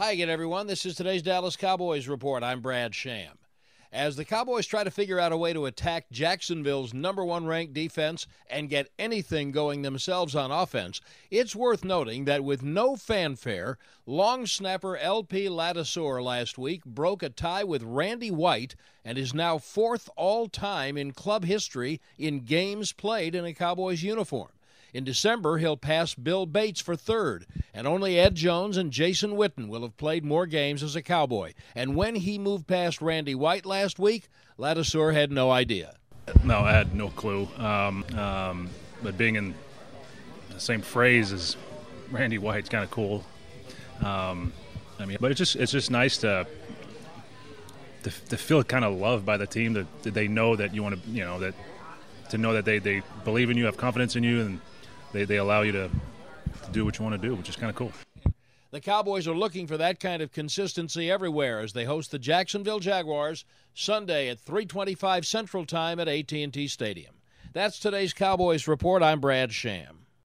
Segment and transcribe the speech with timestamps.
[0.00, 0.66] Hi again, everyone.
[0.66, 2.42] This is today's Dallas Cowboys report.
[2.42, 3.36] I'm Brad Sham.
[3.92, 7.74] As the Cowboys try to figure out a way to attack Jacksonville's number one ranked
[7.74, 13.76] defense and get anything going themselves on offense, it's worth noting that with no fanfare,
[14.06, 19.58] long snapper LP Ladouceur last week broke a tie with Randy White and is now
[19.58, 24.48] fourth all time in club history in games played in a Cowboys uniform.
[24.92, 29.68] In December, he'll pass Bill Bates for third, and only Ed Jones and Jason Witten
[29.68, 31.52] will have played more games as a Cowboy.
[31.74, 35.94] And when he moved past Randy White last week, Ladouceur had no idea.
[36.44, 37.48] No, I had no clue.
[37.56, 38.68] Um, um,
[39.02, 39.54] but being in
[40.52, 41.56] the same phrase as
[42.10, 43.24] Randy White's kind of cool.
[44.04, 44.52] Um,
[44.98, 46.46] I mean, but it's just it's just nice to
[48.02, 51.02] to, to feel kind of loved by the team that they know that you want
[51.02, 51.54] to you know that
[52.30, 54.60] to know that they, they believe in you, have confidence in you, and
[55.12, 55.90] they, they allow you to,
[56.64, 57.92] to do what you want to do, which is kind of cool.
[58.70, 62.78] The Cowboys are looking for that kind of consistency everywhere as they host the Jacksonville
[62.78, 67.14] Jaguars Sunday at 3:25 Central Time at AT&T Stadium.
[67.52, 69.02] That's today's Cowboys report.
[69.02, 69.99] I'm Brad Sham.